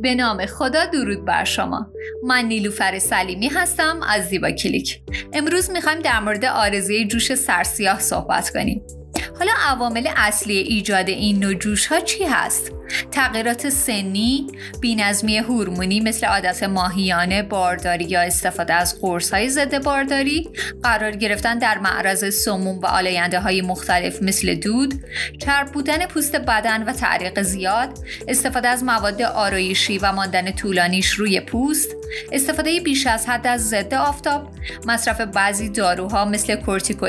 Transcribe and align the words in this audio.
به 0.00 0.14
نام 0.14 0.46
خدا 0.46 0.86
درود 0.86 1.24
بر 1.24 1.44
شما. 1.44 1.92
من 2.22 2.44
نیلوفر 2.44 2.98
سلیمی 2.98 3.48
هستم 3.48 4.00
از 4.08 4.28
زیبا 4.28 4.50
کلیک. 4.50 5.00
امروز 5.32 5.70
می‌خوایم 5.70 5.98
در 5.98 6.20
مورد 6.20 6.44
آرزوی 6.44 7.06
جوش 7.06 7.34
سرسیاه 7.34 8.00
صحبت 8.00 8.50
کنیم. 8.50 8.82
حالا 9.38 9.52
عوامل 9.66 10.08
اصلی 10.16 10.56
ایجاد 10.58 11.08
این 11.08 11.38
نوع 11.38 11.54
جوش 11.54 11.86
ها 11.86 12.00
چی 12.00 12.24
هست؟ 12.24 12.72
تغییرات 13.12 13.68
سنی، 13.68 14.46
بینظمی 14.80 15.38
هورمونی 15.38 16.00
مثل 16.00 16.26
عادت 16.26 16.62
ماهیانه، 16.62 17.42
بارداری 17.42 18.04
یا 18.04 18.20
استفاده 18.20 18.74
از 18.74 19.00
قرص 19.00 19.34
های 19.34 19.48
ضد 19.48 19.84
بارداری، 19.84 20.50
قرار 20.82 21.10
گرفتن 21.10 21.58
در 21.58 21.78
معرض 21.78 22.34
سموم 22.34 22.78
و 22.78 22.86
آلاینده 22.86 23.40
های 23.40 23.62
مختلف 23.62 24.22
مثل 24.22 24.54
دود، 24.54 24.94
چرب 25.38 25.72
بودن 25.72 26.06
پوست 26.06 26.36
بدن 26.36 26.82
و 26.82 26.92
تعریق 26.92 27.42
زیاد، 27.42 27.98
استفاده 28.28 28.68
از 28.68 28.84
مواد 28.84 29.22
آرایشی 29.22 29.98
و 29.98 30.12
ماندن 30.12 30.50
طولانیش 30.50 31.10
روی 31.10 31.40
پوست، 31.40 31.88
استفاده 32.32 32.80
بیش 32.80 33.06
از 33.06 33.26
حد 33.26 33.46
از 33.46 33.68
ضد 33.68 33.94
آفتاب، 33.94 34.50
مصرف 34.86 35.20
بعضی 35.20 35.68
داروها 35.68 36.24
مثل 36.24 36.56
کورتیکو 36.56 37.08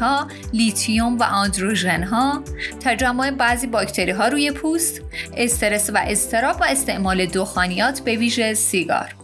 ها، 0.00 0.28
لیتیوم 0.52 1.18
و 1.18 1.22
آندروژن 1.22 2.02
ها، 2.02 2.44
تجمع 2.84 3.30
بعضی 3.30 3.66
باکتری 3.66 4.10
ها 4.10 4.28
روی 4.28 4.50
پوست، 4.50 5.00
استرس 5.36 5.90
و 5.94 5.98
اضطراب 6.06 6.56
و 6.60 6.64
استعمال 6.64 7.26
دخانیات 7.26 8.00
به 8.00 8.16
ویژه 8.16 8.54
سیگار. 8.54 9.14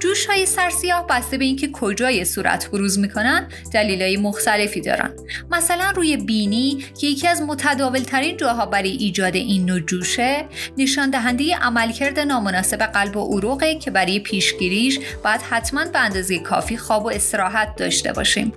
جوش 0.00 0.26
های 0.26 0.46
سرسیاه 0.46 1.06
بسته 1.06 1.38
به 1.38 1.44
اینکه 1.44 1.68
کجای 1.72 2.24
صورت 2.24 2.70
بروز 2.70 2.98
می‌کنن 2.98 3.48
های 3.74 4.16
مختلفی 4.16 4.80
دارن. 4.80 5.12
مثلا 5.50 5.90
روی 5.90 6.16
بینی 6.16 6.84
که 7.00 7.06
یکی 7.06 7.28
از 7.28 7.42
متداول 7.42 7.98
ترین 7.98 8.36
جاها 8.36 8.66
برای 8.66 8.90
ایجاد 8.90 9.34
این 9.34 9.64
نوع 9.64 9.80
جوشه 9.80 10.44
نشان 10.78 11.10
دهنده 11.10 11.56
عملکرد 11.56 12.18
نامناسب 12.18 12.82
قلب 12.82 13.16
و 13.16 13.36
عروقه 13.36 13.74
که 13.74 13.90
برای 13.90 14.20
پیشگیریش 14.20 14.98
باید 15.24 15.40
حتما 15.40 15.84
به 15.84 15.98
اندازه 15.98 16.38
کافی 16.38 16.76
خواب 16.76 17.04
و 17.04 17.10
استراحت 17.10 17.76
داشته 17.76 18.12
باشیم. 18.12 18.52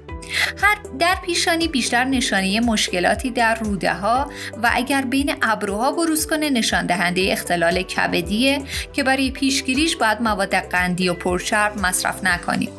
در 1.00 1.18
پیشانی 1.26 1.68
بیشتر 1.68 2.04
نشانی 2.04 2.60
مشکلاتی 2.60 3.32
در 3.32 3.56
روده 3.56 3.94
ها 3.94 4.32
و 4.64 4.72
اگر 4.74 5.02
بین 5.02 5.36
ابروها 5.42 5.92
بروز 5.92 6.28
کنه 6.28 6.50
نشان 6.50 6.86
دهنده 6.86 7.32
اختلال 7.32 7.82
کبدیه 7.82 8.62
که 8.94 9.04
برای 9.04 9.32
پیشگیریش 9.32 9.96
باید 9.96 10.22
مواد 10.22 10.56
قندی 10.56 11.10
و 11.10 11.14
پرچرب 11.14 11.78
مصرف 11.78 12.24
نکنیم 12.24 12.70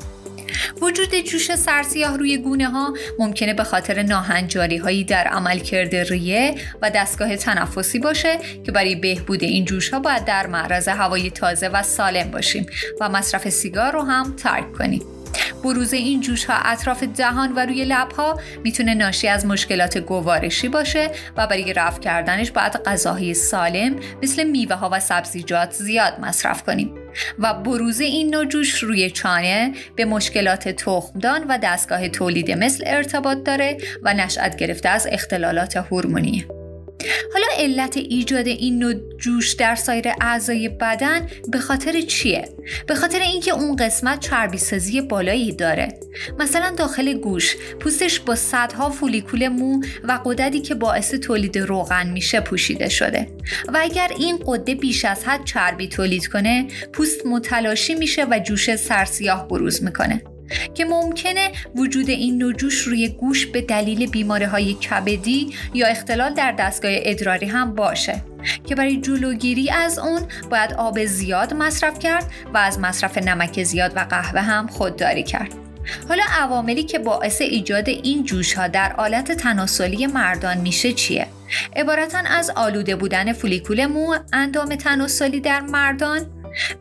وجود 0.81 1.15
جوش 1.15 1.55
سرسیاه 1.55 2.17
روی 2.17 2.39
گونه 2.39 2.69
ها 2.69 2.95
ممکنه 3.19 3.55
به 3.55 3.65
خاطر 3.65 4.03
ناهنجاری 4.03 4.77
هایی 4.77 5.05
در 5.05 5.25
عملکرد 5.25 5.95
ریه 5.95 6.55
و 6.83 6.91
دستگاه 6.91 7.37
تنفسی 7.37 7.99
باشه 7.99 8.39
که 8.67 8.73
برای 8.73 8.95
بهبود 8.95 9.45
این 9.45 9.65
جوش 9.65 9.91
ها 9.91 10.01
باید 10.01 10.25
در 10.25 10.47
معرض 10.47 10.89
هوای 10.89 11.31
تازه 11.31 11.69
و 11.69 11.83
سالم 11.83 12.31
باشیم 12.31 12.67
و 13.01 13.09
مصرف 13.09 13.49
سیگار 13.49 13.93
رو 13.93 14.03
هم 14.03 14.37
ترک 14.37 14.73
کنیم. 14.73 15.20
بروز 15.65 15.93
این 15.93 16.21
جوش 16.21 16.45
ها 16.45 16.55
اطراف 16.65 17.03
دهان 17.03 17.53
و 17.53 17.67
روی 17.67 17.85
لب 17.85 18.13
ها 18.13 18.41
می‌تونه 18.65 18.95
ناشی 18.95 19.29
از 19.29 19.47
مشکلات 19.47 19.99
گوارشی 19.99 20.69
باشه 20.69 21.11
و 21.37 21.47
برای 21.47 21.73
رفع 21.73 22.01
کردنش 22.01 22.51
باید 22.51 22.73
غذاهای 22.73 23.35
سالم 23.35 23.97
مثل 24.23 24.45
میوه 24.45 24.77
ها 24.77 24.89
و 24.93 25.01
سبزیجات 25.01 25.73
زیاد 25.73 26.21
مصرف 26.21 26.63
کنیم 26.63 26.95
و 27.39 27.55
بروز 27.55 28.01
این 28.01 28.35
نوع 28.35 28.45
جوش 28.45 28.79
روی 28.79 29.11
چانه 29.11 29.73
به 29.97 30.05
مشکلات 30.05 30.69
تخمدان 30.69 31.45
و 31.49 31.59
دستگاه 31.63 32.09
تولید 32.09 32.51
مثل 32.51 32.85
ارتباط 32.87 33.39
داره 33.45 33.77
و 34.03 34.15
نشأت 34.15 34.57
گرفته 34.57 34.89
از 34.89 35.09
اختلالات 35.11 35.77
هورمونی. 35.77 36.47
حالا 37.33 37.47
علت 37.59 37.97
ایجاد 37.97 38.47
این 38.47 38.79
نوع 38.79 38.95
جوش 39.19 39.53
در 39.53 39.75
سایر 39.75 40.09
اعضای 40.21 40.69
بدن 40.69 41.27
به 41.49 41.59
خاطر 41.59 42.01
چیه؟ 42.01 42.49
به 42.87 42.95
خاطر 42.95 43.21
اینکه 43.21 43.51
اون 43.51 43.77
قسمت 43.77 44.21
چربی 44.21 44.59
سازی 44.59 45.01
بالایی 45.01 45.53
داره. 45.53 45.89
مثلا 46.39 46.75
داخل 46.77 47.13
گوش 47.13 47.57
پوستش 47.81 48.21
با 48.21 48.35
صدها 48.35 48.91
فولیکول 48.91 49.49
مو 49.49 49.81
و 50.05 50.21
قدرتی 50.25 50.61
که 50.61 50.75
باعث 50.75 51.15
تولید 51.15 51.59
روغن 51.59 52.11
میشه 52.11 52.41
پوشیده 52.41 52.89
شده. 52.89 53.27
و 53.69 53.79
اگر 53.81 54.11
این 54.19 54.39
قده 54.47 54.75
بیش 54.75 55.05
از 55.05 55.25
حد 55.25 55.45
چربی 55.45 55.89
تولید 55.89 56.27
کنه، 56.27 56.67
پوست 56.93 57.27
متلاشی 57.27 57.95
میشه 57.95 58.25
و 58.25 58.39
جوش 58.39 58.77
سرسیاه 58.77 59.49
بروز 59.49 59.83
می‌کنه. 59.83 60.23
که 60.75 60.85
ممکنه 60.85 61.51
وجود 61.75 62.11
این 62.11 62.39
نوجوش 62.39 62.81
روی 62.81 63.09
گوش 63.09 63.47
به 63.47 63.61
دلیل 63.61 64.11
بیماری 64.11 64.45
های 64.45 64.75
کبدی 64.75 65.55
یا 65.75 65.87
اختلال 65.87 66.35
در 66.35 66.53
دستگاه 66.53 66.93
ادراری 66.95 67.47
هم 67.47 67.75
باشه 67.75 68.23
که 68.67 68.75
برای 68.75 68.97
جلوگیری 68.97 69.71
از 69.71 69.99
اون 69.99 70.23
باید 70.51 70.73
آب 70.73 71.05
زیاد 71.05 71.55
مصرف 71.55 71.99
کرد 71.99 72.31
و 72.55 72.59
از 72.59 72.79
مصرف 72.79 73.19
نمک 73.19 73.63
زیاد 73.63 73.93
و 73.97 74.01
قهوه 74.01 74.41
هم 74.41 74.67
خودداری 74.67 75.23
کرد 75.23 75.55
حالا 76.09 76.23
عواملی 76.39 76.83
که 76.83 76.99
باعث 76.99 77.41
ایجاد 77.41 77.89
این 77.89 78.25
جوش 78.25 78.53
ها 78.55 78.69
در 78.69 78.93
آلت 78.99 79.33
تناسلی 79.33 80.07
مردان 80.07 80.59
میشه 80.59 80.93
چیه؟ 80.93 81.27
عبارتا 81.77 82.19
از 82.19 82.51
آلوده 82.57 82.97
بودن 82.97 83.33
فولیکول 83.33 83.87
مو 83.87 84.15
اندام 84.33 84.75
تناسلی 84.75 85.41
در 85.41 85.61
مردان 85.61 86.27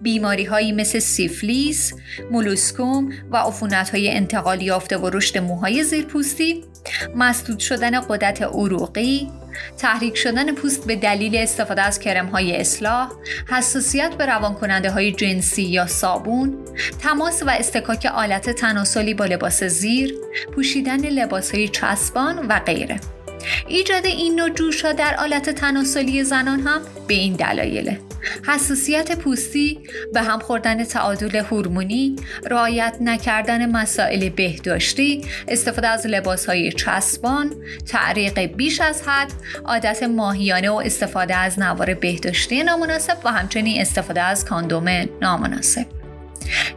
بیماری 0.01 0.45
هایی 0.45 0.71
مثل 0.71 0.99
سیفلیس، 0.99 1.93
مولوسکوم 2.31 3.13
و 3.31 3.37
عفونت 3.37 3.89
های 3.89 4.11
انتقالی 4.11 4.65
یافته 4.65 4.97
و 4.97 5.09
رشد 5.09 5.37
موهای 5.37 5.83
زیرپوستی، 5.83 6.63
مسدود 7.15 7.59
شدن 7.59 7.99
قدرت 8.01 8.41
عروقی، 8.41 9.29
تحریک 9.77 10.17
شدن 10.17 10.55
پوست 10.55 10.87
به 10.87 10.95
دلیل 10.95 11.35
استفاده 11.35 11.81
از 11.81 11.99
کرم 11.99 12.25
های 12.25 12.57
اصلاح، 12.57 13.11
حساسیت 13.49 14.13
به 14.17 14.25
روان 14.25 14.53
کننده 14.53 14.91
های 14.91 15.11
جنسی 15.11 15.63
یا 15.63 15.87
صابون، 15.87 16.57
تماس 17.01 17.43
و 17.43 17.49
استکاک 17.49 18.05
آلت 18.05 18.49
تناسلی 18.49 19.13
با 19.13 19.25
لباس 19.25 19.63
زیر، 19.63 20.15
پوشیدن 20.55 21.05
لباس 21.05 21.51
های 21.51 21.67
چسبان 21.67 22.47
و 22.49 22.59
غیره. 22.59 22.99
ایجاد 23.67 24.05
این 24.05 24.35
نوع 24.35 24.49
جوش 24.49 24.85
ها 24.85 24.91
در 24.91 25.15
آلت 25.15 25.49
تناسلی 25.49 26.23
زنان 26.23 26.59
هم 26.59 26.81
به 27.07 27.13
این 27.13 27.33
دلایله. 27.33 27.99
حساسیت 28.47 29.17
پوستی 29.17 29.79
به 30.13 30.21
هم 30.21 30.39
خوردن 30.39 30.83
تعادل 30.83 31.35
هورمونی 31.35 32.15
رعایت 32.45 32.97
نکردن 33.01 33.71
مسائل 33.71 34.29
بهداشتی 34.29 35.25
استفاده 35.47 35.87
از 35.87 36.07
لباس 36.07 36.45
های 36.45 36.71
چسبان 36.71 37.55
تعریق 37.87 38.39
بیش 38.39 38.81
از 38.81 39.01
حد 39.05 39.31
عادت 39.65 40.03
ماهیانه 40.03 40.69
و 40.69 40.81
استفاده 40.85 41.35
از 41.35 41.59
نوار 41.59 41.93
بهداشتی 41.93 42.63
نامناسب 42.63 43.17
و 43.23 43.31
همچنین 43.31 43.81
استفاده 43.81 44.21
از 44.21 44.45
کاندوم 44.45 45.05
نامناسب. 45.21 45.98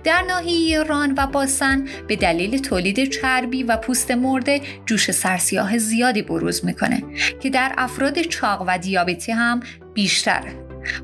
در 0.04 0.22
ناحیه 0.22 0.52
ایران 0.52 1.14
و 1.16 1.26
باسن 1.26 1.84
به 2.08 2.16
دلیل 2.16 2.58
تولید 2.58 3.10
چربی 3.10 3.62
و 3.62 3.76
پوست 3.76 4.10
مرده 4.10 4.60
جوش 4.86 5.10
سرسیاه 5.10 5.78
زیادی 5.78 6.22
بروز 6.22 6.64
می‌کنه 6.64 7.02
که 7.40 7.50
در 7.50 7.74
افراد 7.78 8.20
چاق 8.20 8.64
و 8.66 8.78
دیابتی 8.78 9.32
هم 9.32 9.60
بیشتره. 9.94 10.52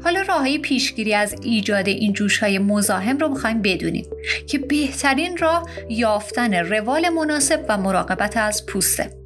حالا 0.05 0.23
راههای 0.23 0.59
پیشگیری 0.59 1.15
از 1.15 1.35
ایجاد 1.43 1.89
این 1.89 2.13
جوش 2.13 2.39
های 2.39 2.59
مزاحم 2.59 3.19
رو 3.19 3.29
می‌خوایم 3.29 3.63
بدونیم 3.63 4.07
که 4.47 4.59
بهترین 4.59 5.37
راه 5.37 5.69
یافتن 5.89 6.55
روال 6.55 7.09
مناسب 7.09 7.65
و 7.69 7.79
مراقبت 7.79 8.37
از 8.37 8.67
پوسته. 8.67 9.18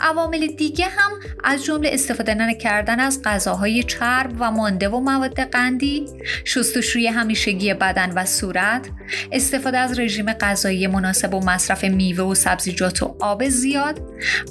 عوامل 0.00 0.46
دیگه 0.46 0.84
هم 0.84 1.12
از 1.44 1.64
جمله 1.64 1.90
استفاده 1.92 2.34
نکردن 2.34 3.00
از 3.00 3.22
غذاهای 3.24 3.82
چرب 3.82 4.32
و 4.38 4.50
مانده 4.50 4.88
و 4.88 5.00
مواد 5.00 5.40
قندی، 5.40 6.06
شستشوی 6.44 7.06
همیشگی 7.06 7.74
بدن 7.74 8.12
و 8.16 8.24
صورت، 8.24 8.88
استفاده 9.32 9.78
از 9.78 9.98
رژیم 9.98 10.32
غذایی 10.32 10.86
مناسب 10.86 11.34
و 11.34 11.40
مصرف 11.40 11.84
میوه 11.84 12.24
و 12.24 12.34
سبزیجات 12.34 13.02
و 13.02 13.16
آب 13.20 13.48
زیاد، 13.48 14.00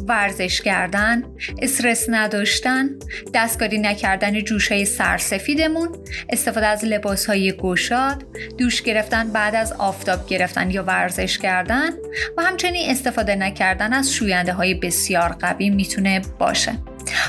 ورزش 0.07 0.61
کردن، 0.61 1.23
استرس 1.62 2.06
نداشتن، 2.09 2.89
دستکاری 3.33 3.77
نکردن 3.77 4.41
جوشهای 4.41 4.85
سرسفیدمون، 4.85 5.89
استفاده 6.30 6.68
از 6.68 6.86
لباسهای 6.86 7.51
گشاد، 7.51 8.24
دوش 8.57 8.81
گرفتن 8.81 9.31
بعد 9.31 9.56
از 9.56 9.71
آفتاب 9.71 10.27
گرفتن 10.27 10.71
یا 10.71 10.83
ورزش 10.83 11.38
کردن 11.38 11.89
و 12.38 12.41
همچنین 12.41 12.89
استفاده 12.89 13.36
نکردن 13.36 13.94
از 13.94 14.13
شوینده 14.13 14.53
های 14.53 14.74
بسیار 14.74 15.35
قوی 15.40 15.70
می‌تونه 15.70 16.22
باشه. 16.40 16.78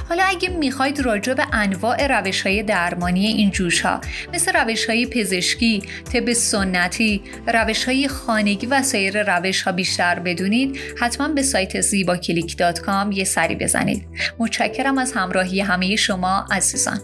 حالا 0.09 0.25
اگه 0.25 0.49
می‌خواید 0.49 1.01
راجع 1.01 1.35
به 1.35 1.47
انواع 1.53 2.07
روش 2.07 2.43
های 2.43 2.63
درمانی 2.63 3.27
این 3.27 3.51
جوش 3.51 3.81
ها 3.81 4.01
مثل 4.35 4.53
روش 4.53 4.87
های 4.87 5.07
پزشکی، 5.07 5.83
طب 6.13 6.33
سنتی، 6.33 7.23
روش 7.47 7.85
های 7.85 8.09
خانگی 8.09 8.67
و 8.67 8.83
سایر 8.83 9.37
روش 9.37 9.63
ها 9.63 9.73
بیشتر 9.73 10.19
بدونید 10.19 10.79
حتما 11.01 11.29
به 11.29 11.43
سایت 11.43 11.81
زیبا 11.81 12.17
یه 13.13 13.25
سری 13.25 13.55
بزنید. 13.55 14.07
متشکرم 14.39 14.99
از 14.99 15.13
همراهی 15.13 15.61
همه 15.61 15.97
شما 15.97 16.47
عزیزان. 16.51 17.01